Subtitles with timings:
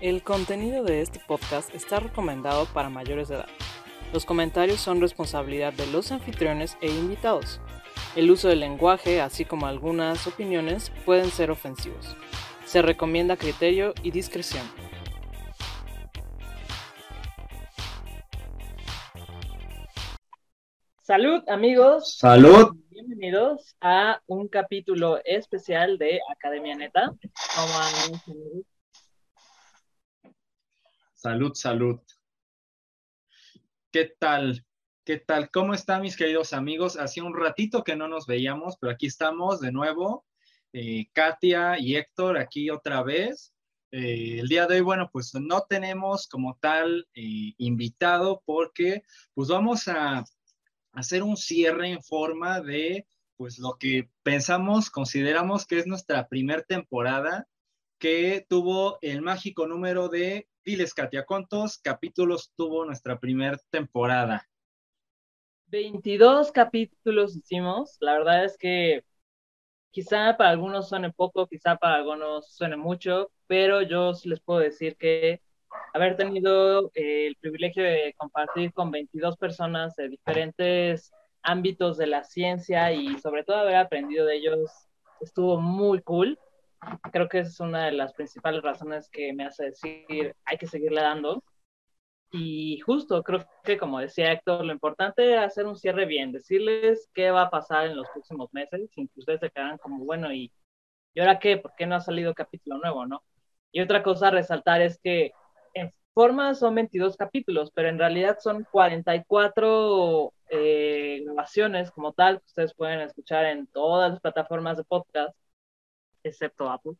[0.00, 3.48] El contenido de este podcast está recomendado para mayores de edad.
[4.12, 7.60] Los comentarios son responsabilidad de los anfitriones e invitados.
[8.14, 12.16] El uso del lenguaje, así como algunas opiniones, pueden ser ofensivos.
[12.64, 14.64] Se recomienda criterio y discreción.
[21.02, 22.18] Salud amigos.
[22.18, 22.76] Salud.
[22.90, 27.10] Bienvenidos a un capítulo especial de Academia Neta.
[31.18, 31.98] Salud, salud.
[33.90, 34.64] ¿Qué tal?
[35.04, 35.50] ¿Qué tal?
[35.50, 36.96] ¿Cómo están mis queridos amigos?
[36.96, 40.24] Hacía un ratito que no nos veíamos, pero aquí estamos de nuevo.
[40.72, 43.52] Eh, Katia y Héctor aquí otra vez.
[43.90, 49.02] Eh, el día de hoy, bueno, pues no tenemos como tal eh, invitado porque
[49.34, 50.22] pues vamos a
[50.92, 56.62] hacer un cierre en forma de pues lo que pensamos, consideramos que es nuestra primer
[56.62, 57.48] temporada
[57.98, 64.46] que tuvo el mágico número de, diles Katia, ¿cuántos capítulos tuvo nuestra primera temporada?
[65.68, 69.02] 22 capítulos hicimos, la verdad es que
[69.90, 74.96] quizá para algunos suene poco, quizá para algunos suene mucho, pero yo les puedo decir
[74.96, 75.40] que
[75.94, 82.24] haber tenido eh, el privilegio de compartir con 22 personas de diferentes ámbitos de la
[82.24, 84.70] ciencia y sobre todo haber aprendido de ellos
[85.22, 86.38] estuvo muy cool.
[87.12, 91.02] Creo que es una de las principales razones que me hace decir hay que seguirle
[91.02, 91.42] dando.
[92.30, 97.08] Y justo, creo que como decía Héctor, lo importante es hacer un cierre bien, decirles
[97.14, 100.32] qué va a pasar en los próximos meses, sin que ustedes se quedan como, bueno,
[100.32, 100.52] ¿y,
[101.14, 101.56] ¿y ahora qué?
[101.56, 103.22] ¿Por qué no ha salido capítulo nuevo, no?
[103.72, 105.32] Y otra cosa a resaltar es que
[105.74, 112.46] en forma son 22 capítulos, pero en realidad son 44 eh, grabaciones como tal, que
[112.46, 115.34] ustedes pueden escuchar en todas las plataformas de podcast,
[116.28, 116.92] excepto Apple.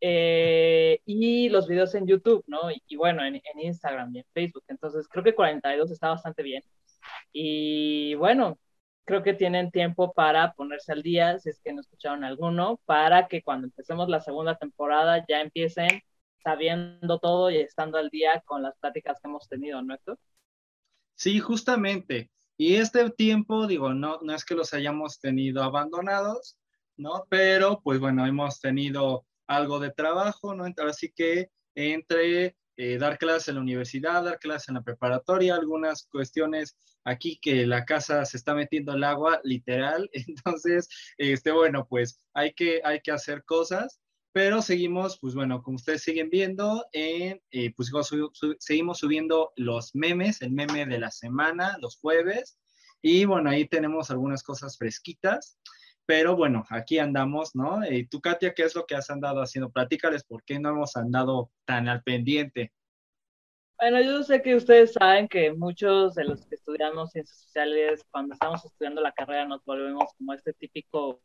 [0.00, 2.70] Eh, y los videos en YouTube, ¿no?
[2.86, 4.64] Y, bueno, en, en, Instagram y en Facebook.
[4.68, 6.62] Entonces, creo que 42 está bastante bien.
[7.32, 8.58] Y bueno,
[9.04, 13.28] creo que tienen tiempo para ponerse al día, si es que no escucharon alguno, para
[13.28, 16.02] que cuando empecemos la segunda temporada ya empiecen
[16.42, 20.18] sabiendo todo y estando al día con las pláticas que hemos tenido, ¿no, Héctor?
[21.14, 22.30] Sí, justamente.
[22.56, 26.56] Y este tiempo, digo, no, no es que los hayamos tenido abandonados,
[26.96, 27.26] ¿no?
[27.28, 30.64] Pero, pues bueno, hemos tenido algo de trabajo, ¿no?
[30.88, 36.06] Así que entre eh, dar clases en la universidad, dar clases en la preparatoria, algunas
[36.06, 40.10] cuestiones aquí que la casa se está metiendo el agua, literal.
[40.12, 44.00] Entonces, este, bueno, pues hay que, hay que hacer cosas
[44.36, 47.40] pero seguimos, pues bueno, como ustedes siguen viendo, eh,
[47.74, 47.90] pues
[48.58, 52.58] seguimos subiendo los memes, el meme de la semana, los jueves,
[53.00, 55.56] y bueno, ahí tenemos algunas cosas fresquitas,
[56.06, 57.84] pero bueno, aquí andamos, ¿no?
[57.84, 59.70] Y tú, Katia, ¿qué es lo que has andado haciendo?
[59.70, 62.72] Platícales por qué no hemos andado tan al pendiente.
[63.78, 68.32] Bueno, yo sé que ustedes saben que muchos de los que estudiamos ciencias sociales, cuando
[68.32, 71.20] estamos estudiando la carrera, nos volvemos como este típico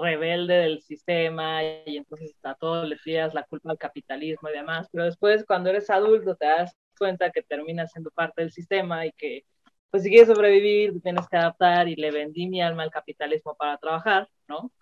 [0.00, 4.88] rebelde del sistema y entonces a todos le fías la culpa al capitalismo y demás,
[4.92, 9.12] pero después cuando eres adulto te das cuenta que terminas siendo parte del sistema y
[9.12, 9.44] que
[9.90, 13.78] pues si quieres sobrevivir tienes que adaptar y le vendí mi alma al capitalismo para
[13.78, 14.72] trabajar, ¿no?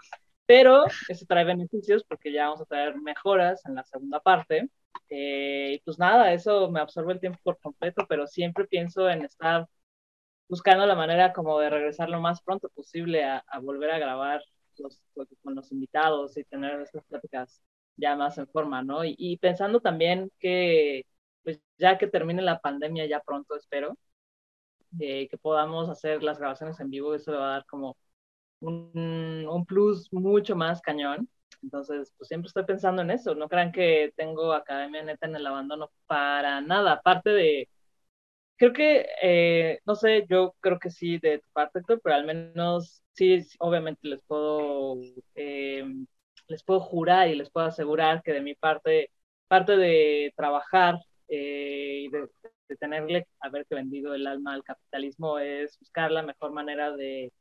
[0.46, 4.69] Pero eso trae beneficios porque ya vamos a traer mejoras en la segunda parte.
[5.10, 9.24] Eh, y pues nada, eso me absorbe el tiempo por completo, pero siempre pienso en
[9.24, 9.66] estar
[10.48, 14.42] buscando la manera como de regresar lo más pronto posible a, a volver a grabar
[15.42, 17.62] con los invitados y tener estas pláticas
[17.96, 19.04] ya más en forma, ¿no?
[19.04, 21.04] Y, pensando también que,
[21.42, 23.98] pues ya que termine la pandemia ya pronto, espero,
[25.00, 27.97] eh, que podamos hacer las grabaciones en vivo, eso le va a dar como
[28.60, 31.28] un, un plus mucho más cañón.
[31.62, 33.34] Entonces, pues siempre estoy pensando en eso.
[33.34, 36.93] No crean que tengo Academia Neta en el abandono para nada.
[36.93, 37.69] Aparte de,
[38.56, 43.03] creo que, eh, no sé, yo creo que sí de tu parte, pero al menos
[43.12, 44.96] sí, obviamente les puedo,
[45.35, 45.85] eh,
[46.49, 49.11] les puedo jurar y les puedo asegurar que de mi parte,
[49.49, 50.96] parte de trabajar
[51.29, 52.29] eh, y de,
[52.76, 57.32] tenerle haberte vendido el alma al capitalismo es buscar la mejor manera de,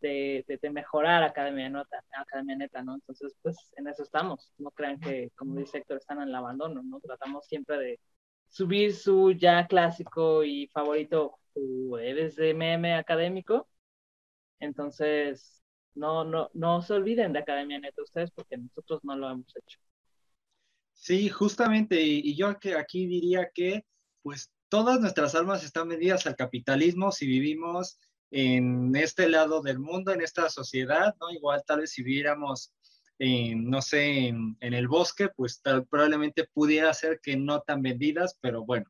[0.00, 2.94] de, de, mejorar Academia Neta, Academia Neta, ¿no?
[2.94, 4.52] Entonces, pues en eso estamos.
[4.58, 7.00] No crean que, como dice Héctor, están en el abandono, ¿no?
[7.00, 8.00] Tratamos siempre de
[8.48, 13.68] subir su ya clásico y favorito jueves de meme académico
[14.64, 15.62] entonces,
[15.94, 19.78] no, no, no se olviden de Academia Neta ustedes porque nosotros no lo hemos hecho.
[20.92, 23.84] Sí, justamente, y, yo aquí diría que
[24.22, 28.00] pues todas nuestras almas están medidas al capitalismo si vivimos
[28.32, 31.30] en este lado del mundo, en esta sociedad, ¿no?
[31.30, 32.74] Igual tal vez si viviéramos
[33.20, 38.86] no sé, en, el bosque, pues probablemente pudiera ser que no tan vendidas, pero bueno,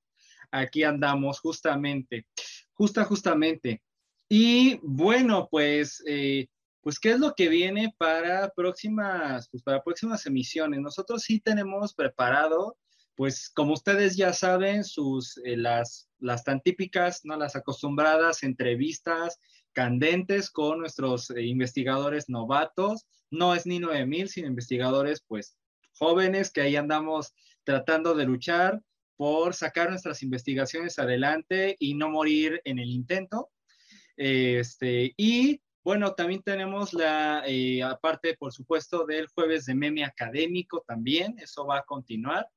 [0.50, 2.28] aquí andamos justamente,
[2.72, 3.82] justa, justamente.
[4.26, 6.48] Y bueno, pues, eh,
[6.80, 10.80] pues, ¿qué es lo que viene para próximas, pues, para próximas emisiones?
[10.80, 12.78] Nosotros sí tenemos preparado,
[13.16, 14.82] pues, como ustedes ya saben,
[15.44, 17.36] eh, las, las tan típicas, ¿no?
[17.36, 19.38] Las acostumbradas entrevistas
[19.72, 23.06] candentes con nuestros eh, investigadores novatos.
[23.30, 25.56] No es ni 9000, sino investigadores, pues,
[25.92, 27.34] jóvenes que ahí andamos
[27.64, 28.80] tratando de luchar
[29.16, 33.50] por sacar nuestras investigaciones adelante y no morir en el intento.
[34.16, 40.82] Este, y bueno, también tenemos la, eh, aparte, por supuesto, del jueves de meme académico
[40.86, 42.48] también, eso va a continuar.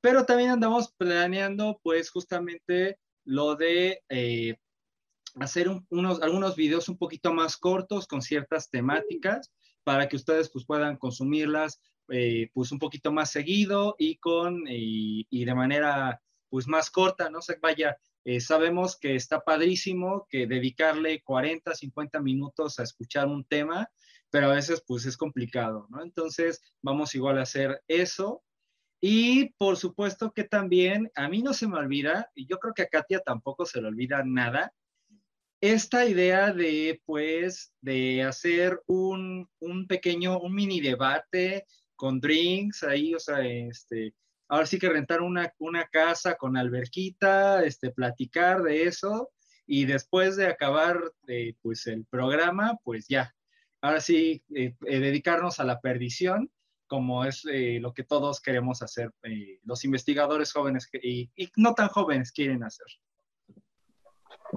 [0.00, 4.56] Pero también andamos planeando, pues, justamente lo de eh,
[5.36, 9.52] hacer unos, algunos videos un poquito más cortos con ciertas temáticas
[9.84, 11.80] para que ustedes pues, puedan consumirlas
[12.12, 17.40] eh, pues un poquito más seguido y con y de manera pues más corta, no
[17.40, 23.44] se vaya eh, sabemos que está padrísimo que dedicarle 40, 50 minutos a escuchar un
[23.44, 23.90] tema,
[24.28, 26.02] pero a veces pues es complicado, ¿no?
[26.02, 28.42] Entonces vamos igual a hacer eso.
[29.00, 32.82] Y por supuesto que también a mí no se me olvida, y yo creo que
[32.82, 34.72] a Katia tampoco se le olvida nada,
[35.62, 41.66] esta idea de pues de hacer un, un pequeño, un mini debate
[41.96, 44.14] con drinks ahí, o sea, este,
[44.48, 45.52] ahora sí que rentar una,
[45.92, 49.30] casa con alberquita, este, platicar de eso
[49.66, 50.98] y después de acabar
[51.28, 53.34] eh, pues el programa, pues ya,
[53.82, 56.50] ahora sí, eh, eh, dedicarnos a la perdición,
[56.90, 59.12] como es lo que todos queremos hacer,
[59.64, 62.86] los investigadores jóvenes y, y, no tan jóvenes quieren hacer.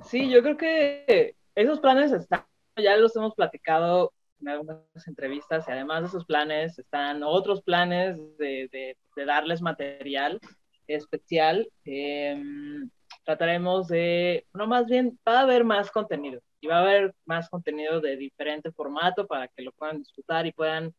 [0.04, 2.44] Sí, yo creo que esos planes están,
[2.76, 8.18] ya los hemos platicado en algunas entrevistas y además de esos planes están otros planes
[8.40, 10.40] de, darles material
[10.88, 11.70] especial.
[11.86, 12.90] Em,
[13.24, 17.50] trataremos de, no más bien, va a haber más contenido y va a haber más
[17.50, 20.94] contenido de diferente formato para que lo puedan disfrutar y puedan,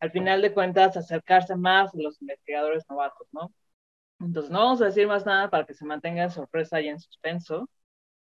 [0.00, 3.52] al final de cuentas, acercarse más a los investigadores novatos, ¿no?
[4.20, 7.00] Entonces, no vamos a decir más nada para que se mantenga en sorpresa y en
[7.00, 7.68] suspenso.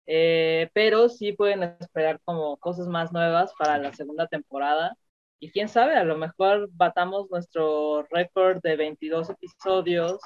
[0.07, 4.97] Eh, pero sí pueden esperar como cosas más nuevas para la segunda temporada.
[5.39, 10.21] Y quién sabe, a lo mejor batamos nuestro récord de 22 episodios,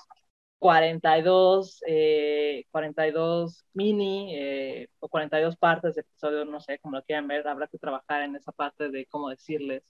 [0.58, 1.80] 42,
[2.70, 7.48] 42 eh, mini eh, o 42 partes de episodios, no sé, como lo quieran ver,
[7.48, 9.82] habrá que trabajar en esa parte de cómo decirles.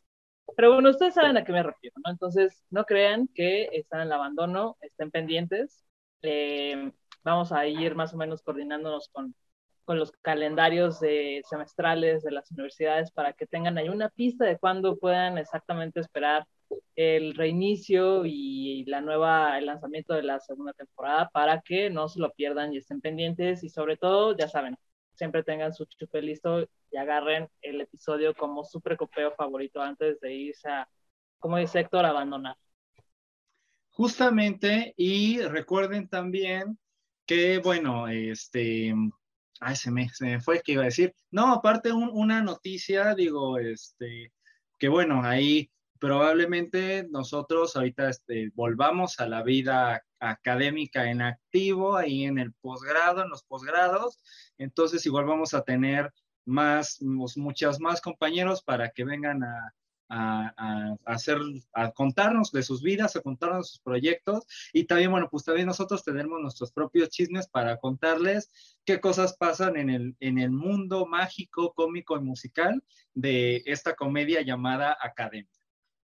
[0.56, 2.10] Pero bueno, ustedes saben a qué me refiero, ¿no?
[2.12, 5.84] Entonces, no crean que están en el abandono, estén pendientes.
[7.24, 9.34] vamos a ir más o menos coordinándonos con
[9.90, 14.56] con los calendarios de semestrales de las universidades para que tengan ahí una pista de
[14.56, 16.46] cuándo puedan exactamente esperar
[16.94, 22.20] el reinicio y la nueva, el lanzamiento de la segunda temporada para que no se
[22.20, 24.76] lo pierdan y estén pendientes y sobre todo, ya saben,
[25.20, 30.32] siempre tengan su chupe listo y agarren el episodio como su precopeo favorito antes de
[30.32, 30.88] irse a,
[31.38, 32.56] como dice Héctor, abandonar.
[33.90, 36.78] Justamente, y recuerden también
[37.26, 38.94] que, bueno, este,
[39.60, 41.14] Ay, se me, se me fue que iba a decir.
[41.30, 44.32] No, aparte una noticia, digo, este,
[44.78, 52.24] que bueno, ahí probablemente nosotros ahorita este, volvamos a la vida académica en activo, ahí
[52.24, 54.18] en el posgrado, en los posgrados.
[54.58, 56.12] Entonces igual vamos a tener
[56.44, 59.74] más, muchas más compañeros para que vengan a,
[60.10, 61.38] a, hacer,
[61.72, 66.02] a contarnos de sus vidas, a contarnos sus proyectos y también, bueno, pues también nosotros
[66.02, 68.50] tenemos nuestros propios chismes para contarles
[68.84, 72.82] qué cosas pasan en el, en el mundo mágico, cómico y musical
[73.14, 75.59] de esta comedia llamada Academia,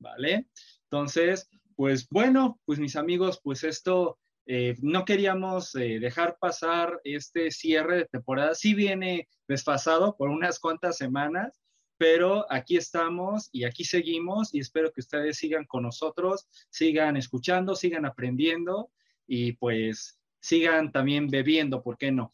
[0.03, 0.45] ¿vale?
[0.83, 4.19] Entonces, pues bueno, pues mis amigos, pues esto...
[4.45, 8.53] Eh, no queríamos eh, dejar pasar este cierre de temporada.
[8.55, 11.63] Sí viene desfasado por unas cuantas semanas,
[11.97, 17.73] pero aquí estamos y aquí seguimos y espero que ustedes sigan con nosotros, sigan escuchando,
[17.73, 18.91] sigan aprendiendo
[19.25, 22.29] y pues sigan también bebiendo, ¿por qué no?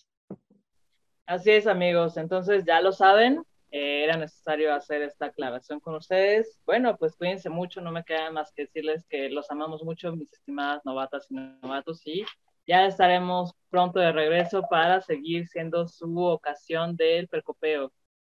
[1.28, 2.18] Así es, amigos.
[2.18, 6.60] Entonces ya lo saben, eh, era necesario hacer esta aclaración con ustedes.
[6.66, 10.34] Bueno, pues cuídense mucho, no me queda más que decirles que los amamos mucho, mis
[10.34, 12.26] estimadas novatas y novatos, y
[12.66, 17.92] ya estaremos pronto de regreso para seguir siendo su ocasión del percopeo.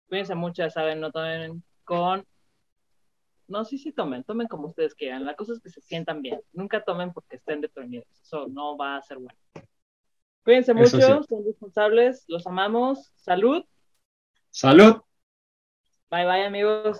[0.08, 2.26] Cuídense mucho, ya saben, no tomen con...
[3.48, 5.24] No, sí, sí tomen, tomen como ustedes quieran.
[5.24, 6.40] La cosa es que se sientan bien.
[6.52, 8.08] Nunca tomen porque estén deprimidos.
[8.20, 9.38] Eso no va a ser bueno.
[10.44, 13.12] Cuídense mucho, son responsables, los amamos.
[13.14, 13.64] Salud.
[14.50, 15.05] Salud.
[16.10, 16.98] Bye bye amigos.